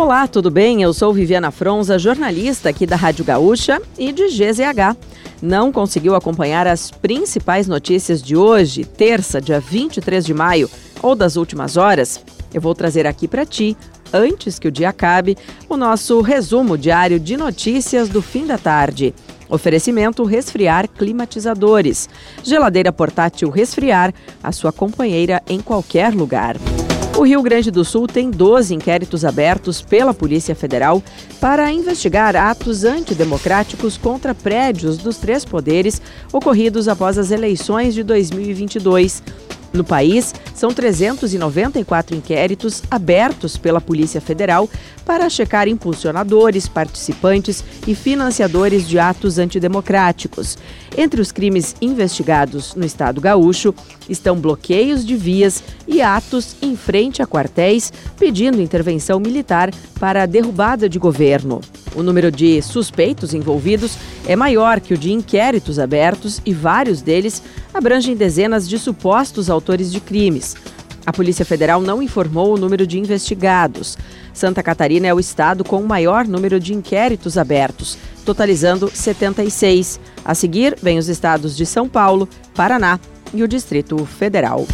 Olá, 0.00 0.26
tudo 0.26 0.50
bem? 0.50 0.80
Eu 0.80 0.94
sou 0.94 1.12
Viviana 1.12 1.50
Fronza, 1.50 1.98
jornalista 1.98 2.70
aqui 2.70 2.86
da 2.86 2.96
Rádio 2.96 3.22
Gaúcha 3.22 3.82
e 3.98 4.10
de 4.12 4.28
GZH. 4.28 4.96
Não 5.42 5.70
conseguiu 5.70 6.14
acompanhar 6.14 6.66
as 6.66 6.90
principais 6.90 7.68
notícias 7.68 8.22
de 8.22 8.34
hoje, 8.34 8.82
terça, 8.82 9.42
dia 9.42 9.60
23 9.60 10.24
de 10.24 10.32
maio, 10.32 10.70
ou 11.02 11.14
das 11.14 11.36
últimas 11.36 11.76
horas? 11.76 12.18
Eu 12.52 12.62
vou 12.62 12.74
trazer 12.74 13.06
aqui 13.06 13.28
para 13.28 13.44
ti, 13.44 13.76
antes 14.10 14.58
que 14.58 14.68
o 14.68 14.72
dia 14.72 14.88
acabe, 14.88 15.36
o 15.68 15.76
nosso 15.76 16.22
resumo 16.22 16.78
diário 16.78 17.20
de 17.20 17.36
notícias 17.36 18.08
do 18.08 18.22
fim 18.22 18.46
da 18.46 18.56
tarde. 18.56 19.14
Oferecimento 19.50 20.24
Resfriar 20.24 20.88
Climatizadores. 20.88 22.08
Geladeira 22.42 22.90
portátil 22.90 23.50
Resfriar, 23.50 24.14
a 24.42 24.50
sua 24.50 24.72
companheira 24.72 25.42
em 25.46 25.60
qualquer 25.60 26.14
lugar. 26.14 26.56
O 27.20 27.22
Rio 27.22 27.42
Grande 27.42 27.70
do 27.70 27.84
Sul 27.84 28.06
tem 28.06 28.30
12 28.30 28.74
inquéritos 28.74 29.26
abertos 29.26 29.82
pela 29.82 30.14
Polícia 30.14 30.54
Federal 30.54 31.02
para 31.38 31.70
investigar 31.70 32.34
atos 32.34 32.82
antidemocráticos 32.82 33.98
contra 33.98 34.34
prédios 34.34 34.96
dos 34.96 35.18
três 35.18 35.44
poderes 35.44 36.00
ocorridos 36.32 36.88
após 36.88 37.18
as 37.18 37.30
eleições 37.30 37.92
de 37.92 38.02
2022. 38.02 39.22
No 39.72 39.84
país, 39.84 40.34
são 40.54 40.72
394 40.72 42.16
inquéritos 42.16 42.82
abertos 42.90 43.56
pela 43.56 43.80
Polícia 43.80 44.20
Federal 44.20 44.68
para 45.06 45.30
checar 45.30 45.68
impulsionadores, 45.68 46.68
participantes 46.68 47.64
e 47.86 47.94
financiadores 47.94 48.86
de 48.88 48.98
atos 48.98 49.38
antidemocráticos. 49.38 50.58
Entre 50.98 51.20
os 51.20 51.30
crimes 51.30 51.76
investigados 51.80 52.74
no 52.74 52.84
estado 52.84 53.20
gaúcho 53.20 53.72
estão 54.08 54.36
bloqueios 54.36 55.06
de 55.06 55.16
vias 55.16 55.62
e 55.86 56.02
atos 56.02 56.56
em 56.60 56.76
frente 56.76 57.22
a 57.22 57.26
quartéis 57.26 57.92
pedindo 58.18 58.60
intervenção 58.60 59.20
militar 59.20 59.70
para 60.00 60.24
a 60.24 60.26
derrubada 60.26 60.88
de 60.88 60.98
governo. 60.98 61.60
O 61.94 62.02
número 62.02 62.30
de 62.30 62.62
suspeitos 62.62 63.34
envolvidos 63.34 63.96
é 64.26 64.36
maior 64.36 64.80
que 64.80 64.94
o 64.94 64.98
de 64.98 65.12
inquéritos 65.12 65.78
abertos 65.78 66.40
e 66.44 66.52
vários 66.52 67.02
deles 67.02 67.42
abrangem 67.74 68.16
dezenas 68.16 68.68
de 68.68 68.78
supostos 68.78 69.50
autores 69.50 69.90
de 69.92 70.00
crimes. 70.00 70.56
A 71.04 71.12
Polícia 71.12 71.44
Federal 71.44 71.80
não 71.80 72.02
informou 72.02 72.54
o 72.54 72.58
número 72.58 72.86
de 72.86 72.98
investigados. 72.98 73.96
Santa 74.32 74.62
Catarina 74.62 75.06
é 75.06 75.14
o 75.14 75.20
estado 75.20 75.64
com 75.64 75.80
o 75.80 75.86
maior 75.86 76.26
número 76.26 76.60
de 76.60 76.74
inquéritos 76.74 77.36
abertos, 77.36 77.98
totalizando 78.24 78.90
76. 78.92 79.98
A 80.24 80.34
seguir, 80.34 80.76
vem 80.80 80.98
os 80.98 81.08
estados 81.08 81.56
de 81.56 81.66
São 81.66 81.88
Paulo, 81.88 82.28
Paraná 82.54 83.00
e 83.32 83.42
o 83.42 83.48
Distrito 83.48 84.04
Federal. 84.04 84.66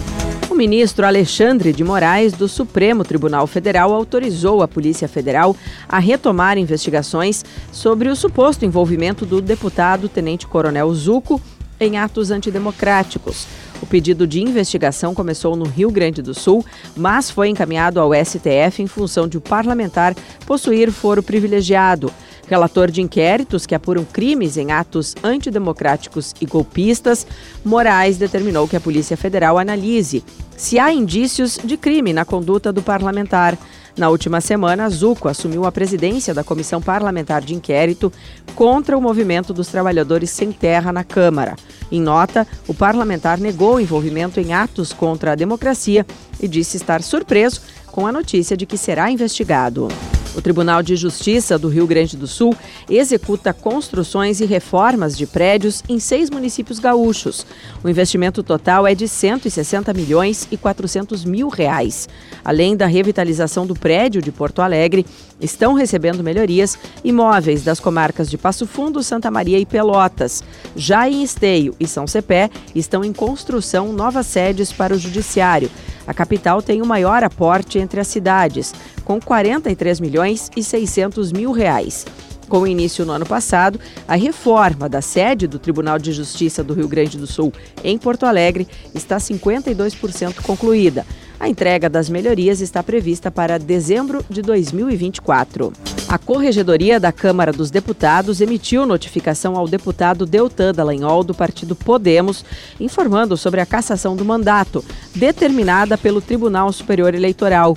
O 0.56 0.58
ministro 0.58 1.04
Alexandre 1.04 1.70
de 1.70 1.84
Moraes, 1.84 2.32
do 2.32 2.48
Supremo 2.48 3.04
Tribunal 3.04 3.46
Federal, 3.46 3.92
autorizou 3.92 4.62
a 4.62 4.66
Polícia 4.66 5.06
Federal 5.06 5.54
a 5.86 5.98
retomar 5.98 6.56
investigações 6.56 7.44
sobre 7.70 8.08
o 8.08 8.16
suposto 8.16 8.64
envolvimento 8.64 9.26
do 9.26 9.42
deputado 9.42 10.08
Tenente 10.08 10.46
Coronel 10.46 10.94
Zuco 10.94 11.38
em 11.78 11.98
atos 11.98 12.30
antidemocráticos. 12.30 13.46
O 13.82 13.86
pedido 13.86 14.26
de 14.26 14.40
investigação 14.40 15.14
começou 15.14 15.56
no 15.56 15.66
Rio 15.66 15.90
Grande 15.90 16.22
do 16.22 16.32
Sul, 16.32 16.64
mas 16.96 17.30
foi 17.30 17.50
encaminhado 17.50 18.00
ao 18.00 18.14
STF 18.14 18.82
em 18.82 18.86
função 18.86 19.28
de 19.28 19.36
o 19.36 19.42
parlamentar 19.42 20.14
possuir 20.46 20.90
foro 20.90 21.22
privilegiado. 21.22 22.10
Relator 22.48 22.90
de 22.90 23.02
inquéritos 23.02 23.66
que 23.66 23.74
apuram 23.74 24.04
crimes 24.04 24.56
em 24.56 24.70
atos 24.70 25.14
antidemocráticos 25.22 26.32
e 26.40 26.46
golpistas, 26.46 27.26
Moraes 27.64 28.16
determinou 28.16 28.68
que 28.68 28.76
a 28.76 28.80
Polícia 28.80 29.16
Federal 29.16 29.58
analise 29.58 30.24
se 30.56 30.78
há 30.78 30.92
indícios 30.92 31.58
de 31.62 31.76
crime 31.76 32.12
na 32.12 32.24
conduta 32.24 32.72
do 32.72 32.82
parlamentar. 32.82 33.58
Na 33.96 34.10
última 34.10 34.40
semana, 34.40 34.88
Zuco 34.90 35.28
assumiu 35.28 35.64
a 35.64 35.72
presidência 35.72 36.34
da 36.34 36.44
Comissão 36.44 36.82
Parlamentar 36.82 37.42
de 37.42 37.54
Inquérito 37.54 38.12
contra 38.54 38.96
o 38.96 39.00
movimento 39.00 39.54
dos 39.54 39.68
trabalhadores 39.68 40.30
sem 40.30 40.52
terra 40.52 40.92
na 40.92 41.02
Câmara. 41.02 41.56
Em 41.90 42.00
nota, 42.00 42.46
o 42.68 42.74
parlamentar 42.74 43.38
negou 43.38 43.76
o 43.76 43.80
envolvimento 43.80 44.38
em 44.38 44.52
atos 44.52 44.92
contra 44.92 45.32
a 45.32 45.36
democracia 45.36 46.06
e 46.40 46.46
disse 46.46 46.76
estar 46.76 47.02
surpreso 47.02 47.62
com 47.86 48.06
a 48.06 48.12
notícia 48.12 48.56
de 48.56 48.66
que 48.66 48.76
será 48.76 49.10
investigado. 49.10 49.88
O 50.36 50.42
Tribunal 50.42 50.82
de 50.82 50.94
Justiça 50.96 51.58
do 51.58 51.68
Rio 51.68 51.86
Grande 51.86 52.14
do 52.14 52.26
Sul 52.26 52.54
executa 52.90 53.54
construções 53.54 54.38
e 54.38 54.44
reformas 54.44 55.16
de 55.16 55.26
prédios 55.26 55.82
em 55.88 55.98
seis 55.98 56.28
municípios 56.28 56.78
gaúchos. 56.78 57.46
O 57.82 57.88
investimento 57.88 58.42
total 58.42 58.86
é 58.86 58.94
de 58.94 59.08
160 59.08 59.94
milhões 59.94 60.46
e 60.50 60.58
400 60.58 61.24
mil 61.24 61.48
reais. 61.48 62.06
Além 62.44 62.76
da 62.76 62.84
revitalização 62.84 63.66
do 63.66 63.74
prédio 63.74 64.20
de 64.20 64.30
Porto 64.30 64.60
Alegre, 64.60 65.06
estão 65.40 65.72
recebendo 65.72 66.22
melhorias 66.22 66.78
imóveis 67.02 67.64
das 67.64 67.80
comarcas 67.80 68.28
de 68.28 68.36
Passo 68.36 68.66
Fundo, 68.66 69.02
Santa 69.02 69.30
Maria 69.30 69.58
e 69.58 69.64
Pelotas. 69.64 70.44
Já 70.76 71.08
em 71.08 71.22
Esteio 71.22 71.74
e 71.80 71.86
São 71.86 72.06
Cepé 72.06 72.50
estão 72.74 73.02
em 73.02 73.12
construção 73.12 73.90
novas 73.90 74.26
sedes 74.26 74.70
para 74.70 74.94
o 74.94 74.98
Judiciário. 74.98 75.70
A 76.06 76.14
capital 76.14 76.62
tem 76.62 76.80
o 76.80 76.86
maior 76.86 77.24
aporte 77.24 77.78
entre 77.78 78.00
as 78.00 78.06
cidades, 78.06 78.72
com 79.04 79.20
43 79.20 80.00
milhões 80.00 80.50
e 80.56 80.62
600 80.62 81.32
mil 81.32 81.52
reais. 81.52 82.06
Com 82.48 82.60
o 82.60 82.66
início 82.66 83.04
no 83.04 83.12
ano 83.12 83.26
passado, 83.26 83.80
a 84.06 84.14
reforma 84.14 84.88
da 84.88 85.00
sede 85.00 85.48
do 85.48 85.58
Tribunal 85.58 85.98
de 85.98 86.12
Justiça 86.12 86.62
do 86.62 86.74
Rio 86.74 86.86
Grande 86.86 87.18
do 87.18 87.26
Sul, 87.26 87.52
em 87.82 87.98
Porto 87.98 88.24
Alegre, 88.24 88.68
está 88.94 89.16
52% 89.16 90.42
concluída. 90.42 91.04
A 91.38 91.48
entrega 91.48 91.88
das 91.90 92.08
melhorias 92.08 92.60
está 92.60 92.82
prevista 92.82 93.30
para 93.30 93.58
dezembro 93.58 94.24
de 94.28 94.40
2024. 94.40 95.72
A 96.08 96.18
Corregedoria 96.18 96.98
da 96.98 97.12
Câmara 97.12 97.52
dos 97.52 97.70
Deputados 97.70 98.40
emitiu 98.40 98.86
notificação 98.86 99.56
ao 99.56 99.68
deputado 99.68 100.24
Deltan 100.24 100.72
Dallagnol 100.72 101.22
do 101.22 101.34
partido 101.34 101.76
Podemos, 101.76 102.44
informando 102.80 103.36
sobre 103.36 103.60
a 103.60 103.66
cassação 103.66 104.16
do 104.16 104.24
mandato, 104.24 104.84
determinada 105.14 105.98
pelo 105.98 106.20
Tribunal 106.20 106.72
Superior 106.72 107.14
Eleitoral. 107.14 107.76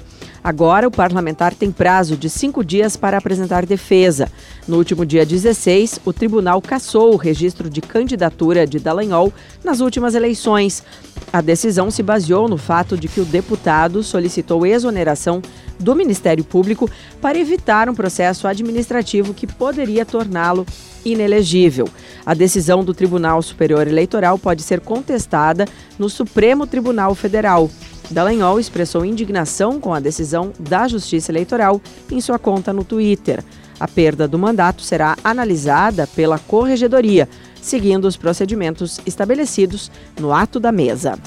Agora, 0.49 0.87
o 0.87 0.91
parlamentar 0.91 1.53
tem 1.53 1.71
prazo 1.71 2.17
de 2.17 2.27
cinco 2.27 2.65
dias 2.65 2.97
para 2.97 3.19
apresentar 3.19 3.67
defesa. 3.67 4.31
No 4.67 4.77
último 4.77 5.05
dia 5.05 5.23
16, 5.23 5.99
o 6.03 6.11
tribunal 6.11 6.59
cassou 6.59 7.13
o 7.13 7.17
registro 7.17 7.69
de 7.69 7.81
candidatura 7.81 8.65
de 8.65 8.79
Dallagnol 8.79 9.31
nas 9.63 9.79
últimas 9.79 10.15
eleições. 10.15 10.83
A 11.31 11.39
decisão 11.39 11.91
se 11.91 12.01
baseou 12.01 12.49
no 12.49 12.57
fato 12.57 12.97
de 12.97 13.07
que 13.07 13.21
o 13.21 13.25
deputado 13.25 14.01
solicitou 14.01 14.65
exoneração 14.65 15.39
do 15.79 15.95
Ministério 15.95 16.44
Público 16.44 16.90
para 17.22 17.38
evitar 17.38 17.90
um 17.90 17.95
processo 17.95 18.47
administrativo 18.47 19.34
que 19.34 19.47
poderia 19.47 20.06
torná-lo 20.06 20.66
inelegível. 21.06 21.88
A 22.25 22.34
decisão 22.34 22.84
do 22.84 22.94
Tribunal 22.94 23.41
Superior 23.41 23.88
Eleitoral 23.88 24.38
pode 24.38 24.62
ser 24.62 24.81
contestada 24.81 25.66
no 25.97 26.09
Supremo 26.09 26.68
Tribunal 26.68 27.16
Federal. 27.16 27.69
Dallagnol 28.12 28.59
expressou 28.59 29.06
indignação 29.06 29.79
com 29.79 29.94
a 29.94 30.00
decisão 30.00 30.51
da 30.59 30.88
Justiça 30.88 31.31
Eleitoral 31.31 31.79
em 32.12 32.19
sua 32.19 32.39
conta 32.39 32.73
no 32.73 32.84
Twitter. 32.84 33.44
A 33.79 33.88
perda 33.88 34.28
do 34.28 34.38
mandato 34.38 34.81
será 34.81 35.16
analisada 35.23 36.06
pela 36.07 36.38
Corregedoria, 36.38 37.29
seguindo 37.62 38.06
os 38.06 38.18
procedimentos 38.18 39.00
estabelecidos 39.06 39.91
no 40.19 40.34
ato 40.34 40.59
da 40.59 40.72
mesa. 40.72 41.18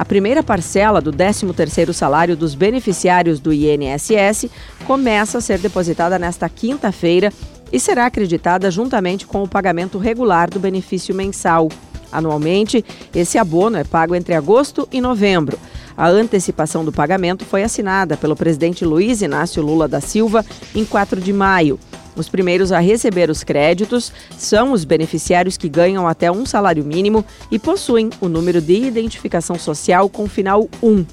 A 0.00 0.04
primeira 0.06 0.42
parcela 0.42 0.98
do 0.98 1.12
13º 1.12 1.92
salário 1.92 2.34
dos 2.34 2.54
beneficiários 2.54 3.38
do 3.38 3.52
INSS 3.52 4.48
começa 4.86 5.36
a 5.36 5.40
ser 5.42 5.58
depositada 5.58 6.18
nesta 6.18 6.48
quinta-feira 6.48 7.30
e 7.70 7.78
será 7.78 8.06
acreditada 8.06 8.70
juntamente 8.70 9.26
com 9.26 9.42
o 9.42 9.48
pagamento 9.48 9.98
regular 9.98 10.48
do 10.48 10.58
benefício 10.58 11.14
mensal. 11.14 11.68
Anualmente, 12.10 12.82
esse 13.14 13.36
abono 13.36 13.76
é 13.76 13.84
pago 13.84 14.14
entre 14.14 14.32
agosto 14.32 14.88
e 14.90 15.02
novembro. 15.02 15.58
A 15.94 16.08
antecipação 16.08 16.82
do 16.82 16.90
pagamento 16.90 17.44
foi 17.44 17.62
assinada 17.62 18.16
pelo 18.16 18.34
presidente 18.34 18.86
Luiz 18.86 19.20
Inácio 19.20 19.62
Lula 19.62 19.86
da 19.86 20.00
Silva 20.00 20.46
em 20.74 20.82
4 20.82 21.20
de 21.20 21.30
maio. 21.30 21.78
Os 22.16 22.28
primeiros 22.28 22.72
a 22.72 22.78
receber 22.80 23.30
os 23.30 23.44
créditos 23.44 24.12
são 24.36 24.72
os 24.72 24.84
beneficiários 24.84 25.56
que 25.56 25.68
ganham 25.68 26.06
até 26.06 26.30
um 26.30 26.44
salário 26.44 26.84
mínimo 26.84 27.24
e 27.50 27.58
possuem 27.58 28.10
o 28.20 28.28
número 28.28 28.60
de 28.60 28.74
identificação 28.74 29.58
social 29.58 30.08
com 30.08 30.28
final 30.28 30.68
1. 30.82 31.04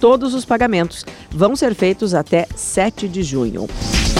Todos 0.00 0.34
os 0.34 0.44
pagamentos 0.44 1.04
vão 1.30 1.56
ser 1.56 1.74
feitos 1.74 2.14
até 2.14 2.46
7 2.54 3.08
de 3.08 3.22
junho. 3.22 3.68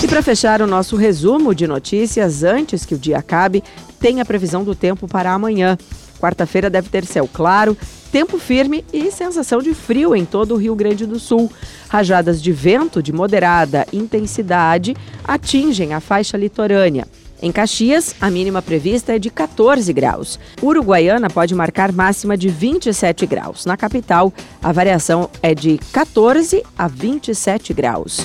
E 0.03 0.07
para 0.07 0.23
fechar 0.23 0.61
o 0.61 0.67
nosso 0.67 0.97
resumo 0.97 1.55
de 1.55 1.67
notícias, 1.67 2.43
antes 2.43 2.85
que 2.85 2.95
o 2.95 2.99
dia 2.99 3.19
acabe, 3.19 3.63
tem 3.99 4.21
a 4.21 4.25
previsão 4.25 4.63
do 4.63 4.75
tempo 4.75 5.09
para 5.09 5.33
amanhã. 5.33 5.79
Quarta-feira 6.21 6.71
deve 6.71 6.89
ter 6.89 7.05
céu 7.05 7.29
claro, 7.33 7.77
tempo 8.11 8.39
firme 8.39 8.85
e 8.93 9.11
sensação 9.11 9.61
de 9.61 9.75
frio 9.75 10.15
em 10.15 10.25
todo 10.25 10.55
o 10.55 10.57
Rio 10.57 10.75
Grande 10.75 11.07
do 11.07 11.19
Sul. 11.19 11.51
Rajadas 11.89 12.43
de 12.43 12.53
vento 12.53 13.03
de 13.03 13.13
moderada 13.13 13.87
intensidade 13.93 14.97
atingem 15.25 15.95
a 15.95 16.01
faixa 16.01 16.37
litorânea. 16.37 17.07
Em 17.43 17.53
Caxias, 17.53 18.15
a 18.21 18.31
mínima 18.31 18.63
prevista 18.63 19.15
é 19.15 19.19
de 19.19 19.29
14 19.29 19.93
graus. 19.93 20.39
Uruguaiana 20.63 21.29
pode 21.29 21.55
marcar 21.55 21.93
máxima 21.93 22.39
de 22.39 22.49
27 22.49 23.27
graus. 23.27 23.67
Na 23.67 23.77
capital, 23.77 24.33
a 24.63 24.73
variação 24.73 25.29
é 25.43 25.55
de 25.55 25.79
14 25.93 26.63
a 26.79 26.89
27 26.89 27.75
graus. 27.75 28.25